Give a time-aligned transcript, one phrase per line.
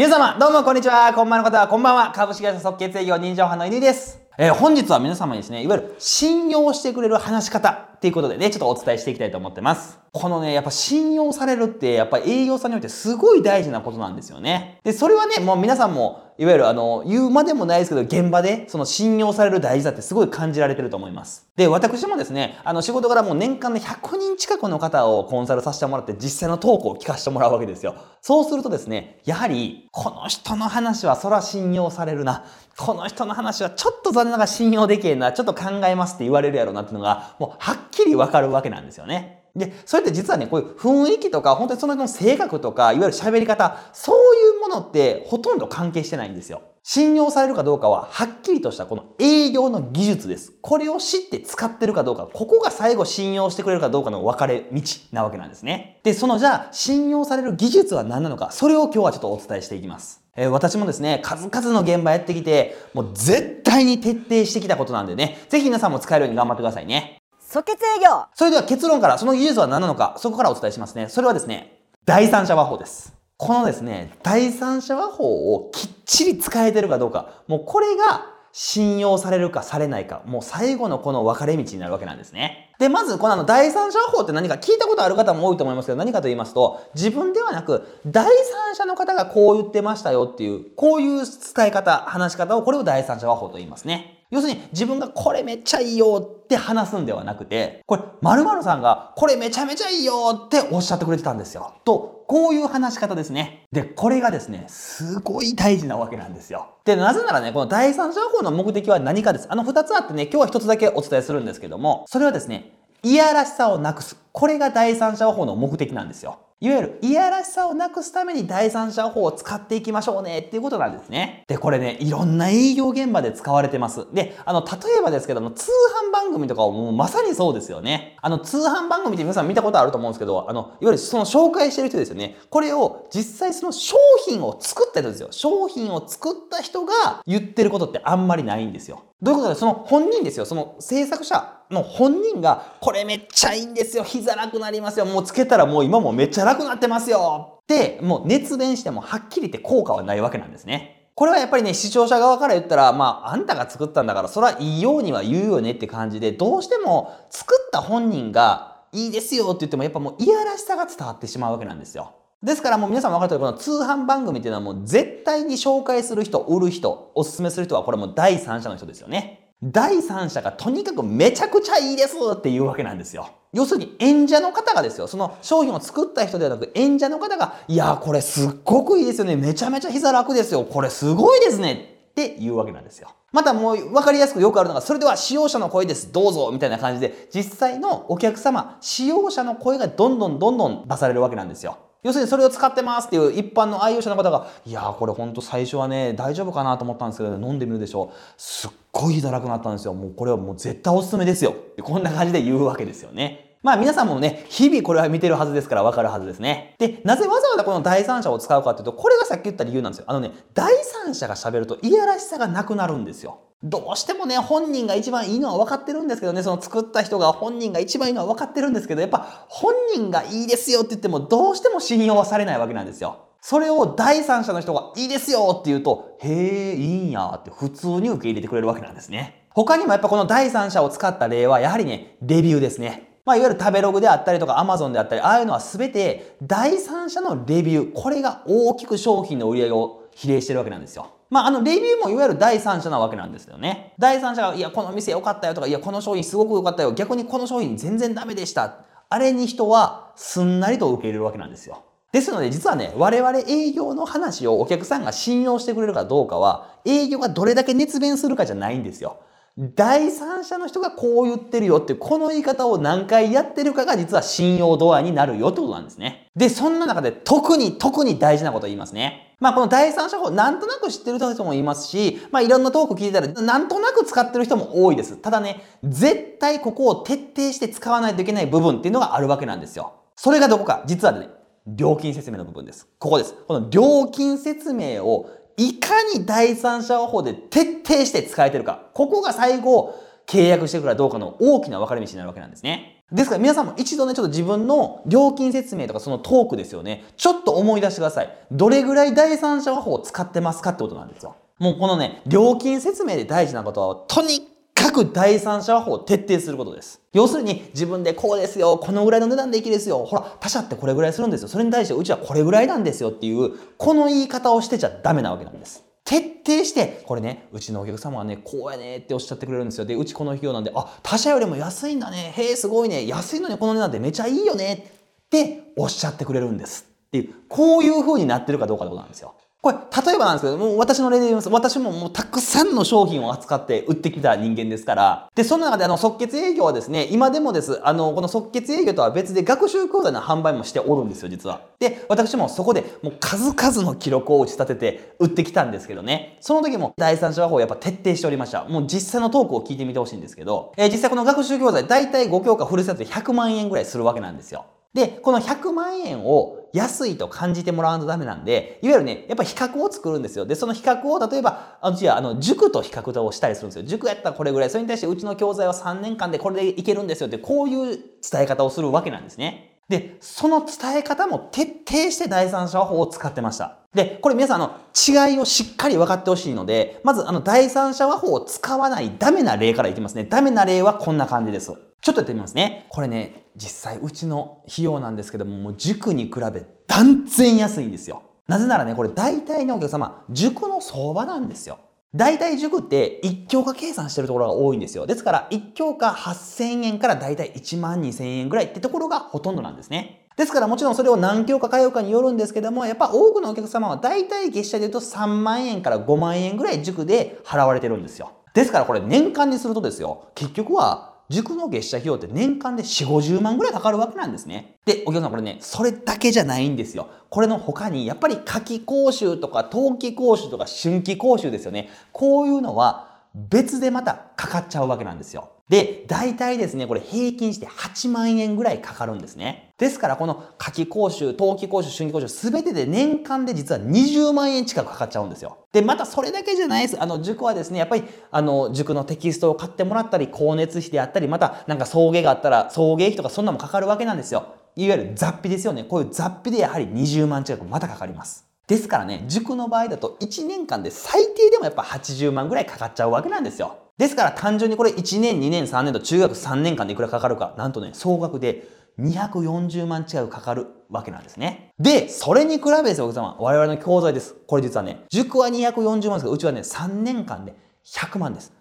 [0.00, 1.12] 皆様、どうもこんにちは。
[1.12, 2.10] こんばんの方は、こんばんは。
[2.10, 4.18] 株式会社即決営業人情派の犬です。
[4.38, 9.98] えー、本日は皆様にですね、いわゆる信用してくれる話し方っていうことでね、ちょっとお伝えしていきたいと思ってます。
[10.10, 14.80] このね、やっぱ信用されるって、やっぱ営業さんにおいてすごい大事なことなんですよね。
[14.84, 21.46] で、それはね、もう皆さんも、いわゆるあの、言うまでもないですけど、現場でその信用される大事さってすごい感じられてると思います。
[21.54, 27.94] で、私もですね、あの、仕事からもう年間で100人近くの方をコンサルさせてもらって実際のトークを聞かせてもらうわけですよ。
[28.22, 32.46] そうするとですね、やはり、この人の話はそら信用されるな。
[32.78, 35.32] この人の話はちょっと残念ながら信用できへんな。
[35.32, 39.40] ちょっと考えますって言われるやろうなっていうのが、もうはっきりわかるわけなんですよね。
[39.56, 46.62] で、それって実はね、こういう雰囲気とか、本当にその人の性格とか、いわゆる喋り方、そういうものってほとんど関係してないんですよ。
[46.82, 50.52] 信用されるかどうかは、はっきりとしたこの営業の技術です。
[50.62, 54.80] これを知って使ってるかどうか、ここが最後信用してくれるかどうかの分かれ道
[55.12, 56.00] なわけなんですね。
[56.04, 60.22] で、そのじゃあ、信用される技術は何なのか、それを今日はちょっとお伝えしていきます。
[60.36, 67.19] え、私もですね、数々の現場やってきて、もう絶対に徹底してきたことなんでね、ぜひ皆さんも使えるように頑張ってくださいね。
[67.50, 71.08] 即決営業それでは結論からその技術は何なのか、そこからお伝えしますね。
[71.08, 73.12] それはですね、第三者和法です。
[73.36, 82.70] このですね、第三者和法をきっちり使えてるかどうか、もうこれが信用されるかされないか、もう最後のこの分かれ道になるわけなんですね。
[82.78, 94.19] で、まずこのあの第三者法って何か聞いたことある方も多いと思いますけど、何かと言いますと、自分ではなく、第三者の方がこう言ってましたよっていう、こういう伝え方、話し方を、これを第三者和法と言いますね。
[94.30, 101.74] 要するに自分がこれめっちゃいいよって話すんではなくて、これ〇〇さんがこれめちゃめちゃいいよっておっしゃってくれてたんですよ。
[101.84, 103.66] と、こういう話し方ですね。
[103.72, 106.76] で、これがですね、すごい大事なわけなんですよ。
[106.84, 109.48] で、なぜならね、この第三者法の目的は何かです。
[109.50, 114.16] あの二つあってね、今日は一つだけお伝えするんですけども、それはですね、いやらしさをなくす。
[114.32, 116.38] これが第三者法の目的なんですよ。
[116.62, 121.44] いわゆる、いやらしさをなくすために第三者法を使っていきましょうねっていうことなんですね。
[121.48, 124.06] で、これね、いろんな営業現場で使われてます。
[124.12, 125.70] で、あの、例えばですけども、通
[126.08, 128.18] 販番組とかもうまさにそうですよね。
[128.20, 132.36] あの、通販番組って皆さん見たことあると思うんですけど、あの、いわゆるその紹介してる人ですよね。
[132.50, 133.96] これを実際その商
[134.26, 135.28] 品を作った人ですよ。
[135.30, 139.04] 商品を作った人が言ってることってあんまりないんですよ。
[139.22, 140.44] どういうことでその本人ですよ。
[140.44, 144.04] その制作者の本人が、これめっちゃいいんですよ。
[144.04, 145.06] 膝楽なりますよ。
[145.06, 147.60] もうつけたらもう今もめっちゃ楽になってますよ。
[147.62, 151.10] って、もう熱弁してもはっきり言って効果はないわけなんですね。
[151.14, 162.12] これはやっぱりね、視聴者側から言ったら、まあ、あんたが作ったんだから、それはいいようには言うよねって感じで、どうしても作った本人がいいですよって言っても、やっぱもういやらしさが伝わってしまうわけなんですよ。
[162.42, 169.39] ですからもう皆さん分かるとおり、この通販番組っていうのはもう絶対に紹介する人、売る人、おすすめする人はこれも第三者の人ですよね。
[169.62, 173.28] 第三者がとにかくめちゃくちゃいいですっていうわけなんですよ。
[173.52, 179.36] 要するに演者の方がですよ、その商品を作った人ではなく演者の方が、いや、これすっごくいいですよね。
[179.36, 180.64] めちゃめちゃ膝楽ですよ。
[180.64, 181.98] これすごいですね。
[182.10, 183.08] っていうわけなんですよ。
[183.32, 186.10] またもう分かりやすくよくあるのが、それでは使用者の声です。
[186.10, 191.78] どうぞみたいな感じで、実際のお客様、使用者の声がどんどんどんどん出されるわけなんですよ。
[192.02, 198.16] 要するにそれを使ってますっていう一般の愛用者の方が、いやーこれほんと最初はね、大丈夫かなと思ったんですけど、飲んでみるでしょう。
[198.36, 199.94] すっごい膝楽くなったんですよ。
[199.94, 201.54] もうこれはもう絶対おすすめですよ。
[201.82, 203.56] こんな感じで言うわけですよね。
[203.62, 206.74] まあ皆さんもね、日々これは見てるはずですからわかるはずですね。
[206.78, 210.06] で、なぜわざわざこの第三者を使うかっていうと、これがさっき言った理由なんですよ。
[210.08, 210.72] あのね、第
[211.04, 213.40] 三者が喋るといやらしさがなくなるんですよ。
[213.62, 223.18] どうしてもね、本人が一番いいのは分かってるんですけどね、その作った人が本人が一番いいのは分かってるんですけど、やっぱ本人がいいですよって言ってもどうしても信用はされないわけなんですよ。
[223.42, 229.46] それを第三者の人がいいですよって言うと、へえ、いいんやって普通に受け入れてくれるわけなんですね。
[229.50, 233.20] 他にもやっぱこの第三者を使った例はやはりね、レビューですね。
[233.26, 241.08] まあ、いわゆる食べログであったりとか Amazon であったり、ああいうのは全て第三者のレビュー、これが大きく商品の売り上げを比例してるわけなんですよ。
[241.30, 243.94] まあ、あの、レビューもいわゆる第三者なわけなんですよね。
[243.98, 246.92] 第三者が、いや、この店良かったよとか、いや、この商品すごく良かったよ。
[246.92, 248.78] 逆にこの商品全然ダメでした。
[249.08, 251.84] あれに人はすんなりと受け入れるわけなんですよ。
[252.12, 259.20] ですので、実はね、我々営業の話をお客さんが信用してくれるかどうかは、営業がどれだけ熱弁するかじゃないんですよ。
[259.58, 266.28] 第三者の人がこう言ってるよってこの言い方を何回やってるかが実は信用度合いになるよってことなんですね。
[266.36, 269.36] で、そんな中で特に特に大事なことを言いますね。
[269.40, 275.16] まあこの第三者法なんとなく知ってる人もいますし、まあいろんなトーク聞いてたらなんとなく使ってる人も多いです。
[275.16, 279.94] ただね、絶対ここを徹底して使わないといけない部分っていうのがあるわけなんですよ。
[280.16, 281.28] それがどこか実はね、
[281.66, 282.88] 料金説明の部分です。
[282.98, 283.34] ここです。
[283.46, 285.28] この料金説明を
[285.60, 288.86] いかに第三者法で徹底して使えてるか。
[288.94, 289.94] ここが最後、
[290.26, 293.04] 契約してくるかどうかの大きな分かれ道になるわけなんですね。
[293.12, 297.04] ですから皆さんも一度ね、ちょっと自分の料金説明とかそのトークですよね。
[297.18, 298.34] ちょっと思い出してください。
[298.50, 301.36] どれぐらい第三者和法を使ってますかってことなんですよ。
[301.58, 304.48] もうこのね、料金説明で大事なことは、とに
[304.80, 307.00] かく第三者法を徹底することです。
[307.12, 315.84] 要するに自分でこうですよ、このぐらいの値段でいきですよ、ほら、他社ってこれぐらいするんですよ、それに対してうちはこれぐらいなんですよっていう、この言い方をしてちゃダメなわけなんです。
[316.04, 319.84] 徹底して、これね、うちのお客様はね、こうやねっておっしゃってくれるんですよ。
[319.84, 322.32] で、うちこの費用なんで、あ、他社よりも安いんだね。
[322.36, 323.06] へえ、すごいね。
[323.06, 324.90] 安いのにこの値段でめちゃいいよね
[325.26, 326.86] っておっしゃってくれるんです。
[327.08, 329.34] っていう、こういう風になってるかどうかってことなんですよ。
[329.62, 331.50] これ、例えばなんですけど、もう私の例で言います。
[331.50, 335.28] 私ももうたくさんの商品を扱って売ってきた人間ですから。
[335.34, 337.78] で、その中であの、即決営業はですね、今でもです。
[337.86, 341.60] あの、この即決営業とは別で学習講座の販売もしておるんですよ、実は。
[341.78, 346.38] で、私もそこでもう数々の記録を打ち立てて売ってきたんですけどね。
[346.40, 348.64] その時も第三者法をやっぱ徹底しておりました。
[348.64, 354.64] もう実際のトークを聞いてみてほしいんですけど、えー、実際この学習教材大体5教科フルセットで100万円ぐらいするわけなんですよ。
[354.94, 360.46] で、この100万円を安いと感じてもらわんとダメなんで、いわゆるね、やっぱ比較を作るんですよ。
[360.46, 363.84] で、その比較を、例えば、あの、じゃあ、あの、塾と比較をしたりするんですよ。
[363.84, 369.69] 塾やったらこれぐらい、それに対してうちの教材は3年間でこれでいけるんですよって、こういう伝え方をするわけなんですね。
[369.90, 373.78] で、その伝え方も徹底して第三者法を使ってました。
[373.92, 380.22] で、これ皆さん、あの、違いをしっかり分かってほしいので、まず、あの、第三者和法を使わないダメな例からいきますね。
[380.22, 381.72] ダメな例はこんな感じです。
[382.00, 382.86] ちょっとやってみますね。
[382.90, 388.22] これね、実際うちの費用なんですけども、もう塾に比べ断然安いんですよ。
[388.46, 391.78] なぜならね、これ大体のお客様、塾の相場なんですよ。
[392.12, 395.06] 大体塾って一教科計算してるところが多いんですよ。
[395.06, 400.26] ですから一教科8000円から大体1万2000円ぐらいってところがほとんどなんですね。
[400.36, 408.32] ですからもちろんそれを何教科通うかによるんですけども、やっぱ多くのお客様は大体月謝で言うと3万円から5万円ぐらい塾で払われてるんですよ。
[408.54, 414.74] ですからこれ年間にするとですよ、結局は塾の月謝費用って年間で4、50万ぐらいかかるわけなんですね。
[414.84, 417.08] で、お客さんこれね、それだけじゃないんですよ。
[417.30, 421.88] これの他に、やっぱり夏季講習とか冬季講習とか春季講習ですよね。
[422.12, 425.50] こういうのは別でまたかかっちゃうわけなんですよ。
[425.70, 429.72] で、大体ですね、これ平均して8万円ぐらいかかるんですね。
[429.78, 435.58] ですから、この夏季講習、冬季講習、春季講習、すべてで年間で実は20万円近くかかっちゃうんですよ。
[435.72, 437.00] で、またそれだけじゃないです。
[437.00, 438.02] あの、塾はですね、やっぱり、
[438.32, 444.56] あの、塾のテキストを買ってもらったり、光熱費であったり、また、なんか送迎があったら、送迎費とかそんなもかかるわけなんですよ。
[444.74, 445.84] いわゆる雑費ですよね。
[445.84, 448.49] こういう雑費でやはり20万近くまたかかります。
[448.70, 453.78] ですからね、塾の場合だと1年間で最低でもやっぱ80万ぐらいかかっちゃうわけなんですよ。
[453.98, 458.68] ですから単純にこれ1年、2年、3年と中学3年間でいくらかかるか、なんとね、総額で
[459.00, 461.72] 240万近くかかるわけなんですね。
[461.80, 463.36] で、それに比べですよ、お客様。
[463.40, 464.36] 我々の教材です。
[464.46, 468.52] これ実はね、塾は240万ですけど、うちはね、3年間で100万です。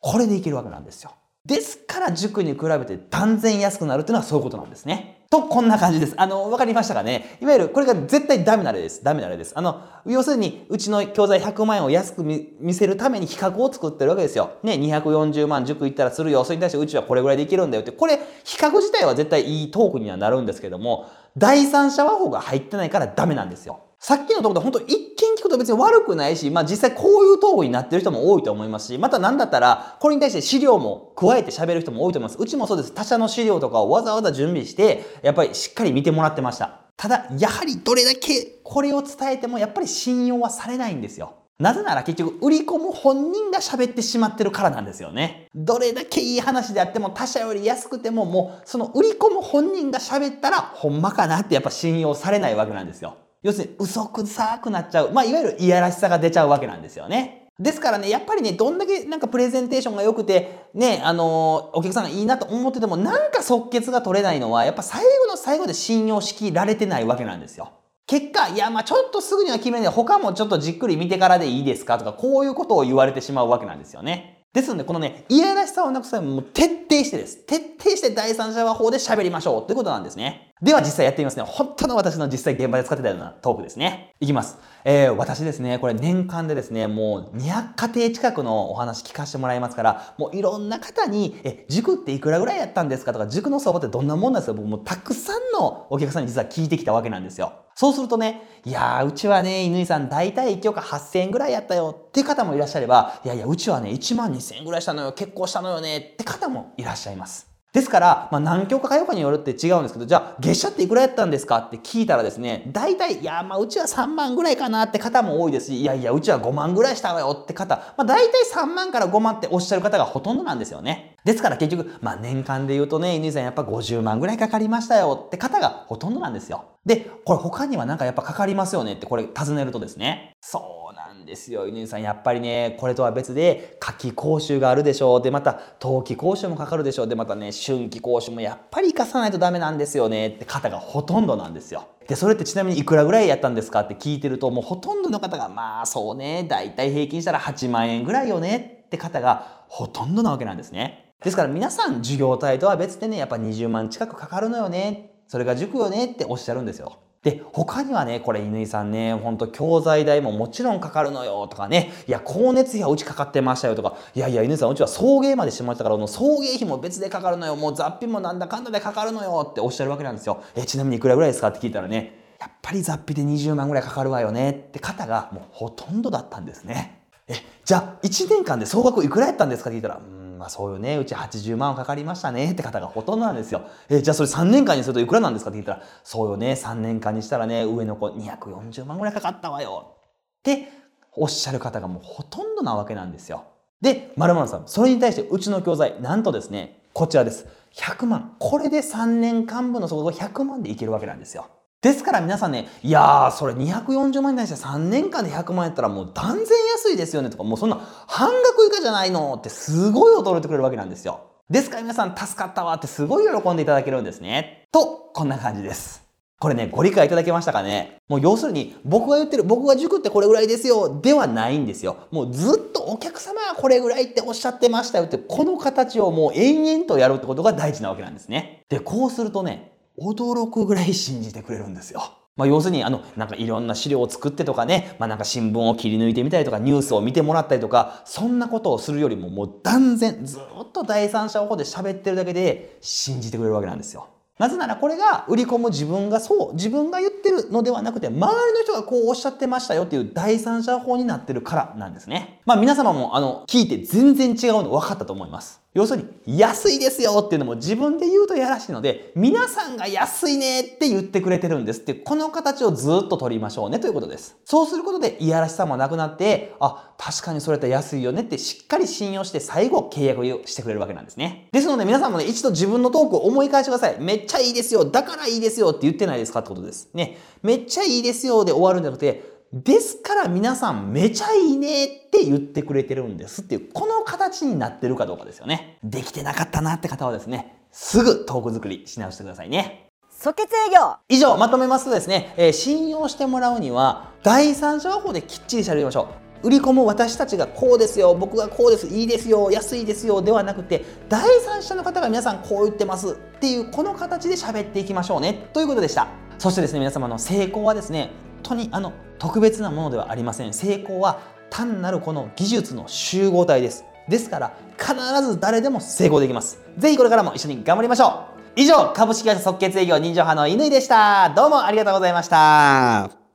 [0.00, 1.12] これでいけるわけなんですよ。
[1.48, 5.24] ですから塾に比べて断然安くなるっていうのはそういうことなんですね。
[5.30, 6.14] と、こんな感じです。
[6.18, 7.38] あの、わかりましたかね？
[7.40, 9.02] いわゆる、これが絶対ダメな例です。
[9.02, 9.52] ダメな例です。
[9.56, 14.52] あの、要するに、うちの教材100万円を安く見せるために比較を作ってるわけですよ。
[14.62, 16.44] ね、240万塾行ったらするよ。
[16.44, 17.92] それに対してうちはこれぐらいでいけるんだよって。
[17.92, 23.80] これ、比較自体は絶対いいトークにはなるんですけども、第三者和法が入ってないからダメなんですよ。
[23.98, 32.42] さっきのところで本当一聞くと別に悪くないし、まあ実際こういう討論になってる人も多いと思いますし、また何だったら、これに対して資料も加えて喋る人も多いと思います。
[32.42, 32.92] うちもそうです。
[32.92, 36.80] 他社の資料とかをわざわざ準備して、やっぱりしっかり見てもらってました。
[36.96, 41.34] ただ、やはりどれだけこれを伝えてもやっぱり信用はされないんですよ。
[41.60, 45.48] なぜなら結局売り込む本人が喋ってしまってるからなんですよね。
[45.56, 53.16] どれだけいい話であっても他社より安くてももうその売り込む本人が喋ったらほんまかなってやっぱ信用されないわけなんですよ。
[53.42, 55.12] 要するに嘘くさくなっちゃう。
[55.12, 57.48] まあ、いわゆるいやらしさが出ちゃうわけなんですよね。
[57.58, 67.72] ですからね、やっぱりね、どんだけなんかプレゼンテーションが良くて、ね、あのー、お客さんがいいなと思ってても、なんか即決が取れないのは、やっぱ最後の最後で信用しきられてないわけなんですよ。
[68.06, 69.88] 結果、いや、まあちょっとすぐには決めない。
[69.88, 74.44] 他もちょっとじっくり見てからでいいですかとか、こういうことを言われてしまうわけなんですよね。
[74.52, 77.38] ですので、このね、いやらしさをなくすためにも徹底してです。
[77.38, 80.47] 徹底して第三者話法で喋りましょうということなんですね。
[80.60, 81.44] では実際やってみますね。
[81.46, 84.16] 本当の私の実際現場で使ってたようなトークですね。
[84.18, 84.58] いきます。
[84.84, 97.52] えー、私ですね、これ年間でですね、もう200家庭近くのお話聞かせてもらいますから、もういろんな方に、え、塾っていくらぐらいやったんですかとか、塾の相場ってどんなもんなんですか僕もたくさんのお客さんに実は聞いてきたわけなんですよ。
[97.76, 107.47] そうするとね、いやー、うちはね、犬井さん大体1教科8000円ぐらいやったよって方もいらっしゃれば、いやいや、うちはね、1万2000円ぐらいしたのよ、結構したのよねって方もいらっしゃいます。
[107.72, 121.16] ですから、まあ、何教科かよかによるって違うんですけど、じゃあ、月謝っていくらやったんですかって聞いたらですね、大体、いや、まあ、うちは3万ぐらいかなって方も多いですし、いやいや、うちは5万ぐらいしたわよって方、まあ、大体3万から5万っておっしゃる方がほとんどなんですよね。
[121.24, 126.64] ですから結局、まあ、年間で言うとね、犬さんやっぱ50万ぐらいかかりましたよって方がほとんどなんですよ。
[126.88, 132.02] で、これ他にはなんかやっぱかかりますよねってこれ尋ねるとですね、そうなんですよ、犬さん。
[132.02, 135.22] やっぱりね、これとは別で、夏季講習があるでしょう。
[135.22, 137.08] で、また、冬季講習もかかるでしょう。
[137.08, 141.88] で、またね、春季講習もやっぱり活かさないとダメなんですよねって方がほとんどなんですよ。
[142.08, 151.12] で、それってちなみにいくらぐらいやったんですかって聞いてると、もうほとんどの方が、まあそうね、だいたい平均したら8万円ぐらいよねって方がほとんどなわけなんですね。
[151.22, 155.17] ですから皆さん授業代とは別でね、やっぱ20万近くかかるのよね。
[155.28, 156.98] それが塾よねっておっしゃるんですよ。
[157.22, 170.42] で、他にはね、これ、乾さんね、ほんと教材代ももちろんかかるのよとかね、いや、光熱費はうちかかってましたよとか、いやいや、乾さん、うちは送迎までしてましたから、送迎費も別でかかるのよ、もう雑費もなんだかんだでかかるのよっておっしゃるわけなんですよ。
[170.54, 177.02] え、ちなみにいくらぐらいですかって聞いたらね、やっぱり雑費で20万ぐらいかかるわよねって方がもうほとんどだったんですね。
[177.26, 180.00] え、じゃあ、1年間で総額いくらやったんですかって聞いたら、
[180.38, 183.62] まあそうよね、うち80万かかりましたねって方がほとんどなんですよ。
[183.88, 189.96] えじゃあそれ3年間にするといくらなんですかって聞いたら、そうよね、3年間にしたらね、上の子240万ぐらいかかったわよ
[190.38, 190.72] って
[191.12, 193.44] おっしゃる方がもうほとんどなわけなんですよ。
[193.80, 197.46] で、まるまるさん、それに対してうちの教材、なんとですね、こちらです。
[197.74, 198.34] 100万。
[198.38, 201.46] これで3年間分の総額100万でいけるわけなんですよ。
[201.80, 206.44] ですから皆さんね、いやー、それ240万に対して3年間で100万やったらもう断然
[206.74, 207.76] 安いですよねとか、もうそんな
[208.08, 211.20] 半額以下じゃないのってすごい驚いてくれるわけなんですよ。
[211.48, 214.66] ですから皆さん助かったわってすごい喜んでいただけるんですね。
[214.72, 216.04] と、こんな感じです。
[216.40, 222.08] これね、ご理解いただけましたかねもう要するに、僕が言ってる、僕が塾ってこれぐらいですよ、ではないんですよ。
[222.10, 228.64] もうずっとお客様はこれぐらいっておっしゃってましたよって、この形をもう延々とやるってことが大事なわけなんですね。
[228.68, 232.12] で、こうするとね、驚くぐらい信じてくれるんですよ。
[232.36, 240.40] まあ、要するに、あの、なんかいろんな資料を作ってとかね、まあ、なんか新聞を切り抜いてみたりとか、ニュースを見てもらったりとか、そんなことをするよりも、もう断然、ずっ
[240.72, 244.06] と第三者をここで喋ってるだけで信じてくれるわけなんですよ。
[244.38, 252.40] なぜならこれが売り込む自分がそう、自分が言ってるのではなくて、周りの人がこうおっしゃってましたよっていう第三者法になってるからなんですね。
[252.46, 255.60] まあ皆様もあの、聞いて全然違うの分かったと思います。
[255.74, 264.38] 要するに、安いですよっていうのも自分で言うとやらしいので、皆さんが安いねって言ってくれてるんですって、この形をずっと取りましょうねということです。
[264.44, 271.48] そうすることで、いやらしさもなくなって、あ、確かにそれって安いよねってしっかり信用して最後契約をしてくれるわけなんですね。
[271.52, 274.00] ですので皆さんもね、一度自分のトークを思い返してください。
[274.00, 274.86] めっちゃいいですよ。
[274.86, 276.88] だからいいですよって言ってないですかってことです。
[276.94, 277.18] ね。
[277.42, 285.78] めっちゃいいですよで終わるんじゃなくて、ですから皆さんめちゃいいねって言ってくれてるんですっていう、この形になってるかどうかですよね。
[285.82, 289.86] できてなかったなって方はですね、すぐトーク作りし直してくださいね。
[290.10, 296.08] 即決営業以上、まとめますとですね、えー、信用してもらうには、第三者法できっちり喋りましょ
[296.42, 296.48] う。
[296.48, 306.08] 売り込む私たちがこうですよ、僕がこうです、いいですよ、安いですよではなくて、第三者の方が皆さんこう言ってますっていう、この形で喋っていきましょうね、ということでした。
[306.38, 310.52] そしてですね、皆様の成功はですね、本当にあの特別なものではありません。
[310.52, 313.84] 成功は単なるこの技術の集合体です。
[314.08, 316.58] ですから必ず誰でも成功できます。
[316.78, 318.38] ぜひこれからも一緒に頑張りましょう。
[318.56, 321.30] 以上株式会社即決営業人情派の乾でした。
[321.30, 323.27] どうもありがとうございました。